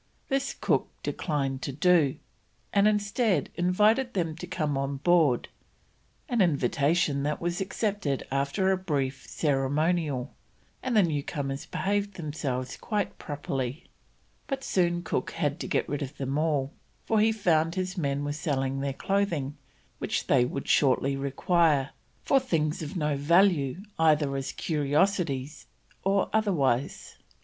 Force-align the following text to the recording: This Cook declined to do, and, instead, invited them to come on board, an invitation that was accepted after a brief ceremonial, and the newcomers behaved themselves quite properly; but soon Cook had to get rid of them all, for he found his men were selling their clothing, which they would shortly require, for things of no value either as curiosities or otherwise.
This 0.29 0.55
Cook 0.59 0.89
declined 1.03 1.61
to 1.61 1.71
do, 1.71 2.15
and, 2.73 2.87
instead, 2.87 3.51
invited 3.53 4.15
them 4.15 4.35
to 4.37 4.47
come 4.47 4.75
on 4.75 4.97
board, 4.97 5.47
an 6.27 6.41
invitation 6.41 7.21
that 7.21 7.39
was 7.39 7.61
accepted 7.61 8.25
after 8.31 8.71
a 8.71 8.77
brief 8.77 9.27
ceremonial, 9.27 10.33
and 10.81 10.97
the 10.97 11.03
newcomers 11.03 11.67
behaved 11.67 12.15
themselves 12.15 12.77
quite 12.77 13.19
properly; 13.19 13.85
but 14.47 14.63
soon 14.63 15.03
Cook 15.03 15.33
had 15.33 15.59
to 15.59 15.67
get 15.67 15.87
rid 15.87 16.01
of 16.01 16.17
them 16.17 16.35
all, 16.35 16.73
for 17.05 17.19
he 17.19 17.31
found 17.31 17.75
his 17.75 17.95
men 17.95 18.23
were 18.25 18.33
selling 18.33 18.79
their 18.79 18.93
clothing, 18.93 19.55
which 19.99 20.25
they 20.25 20.45
would 20.45 20.67
shortly 20.67 21.15
require, 21.15 21.91
for 22.23 22.39
things 22.39 22.81
of 22.81 22.97
no 22.97 23.15
value 23.15 23.83
either 23.99 24.35
as 24.35 24.51
curiosities 24.51 25.67
or 26.03 26.27
otherwise. 26.33 27.17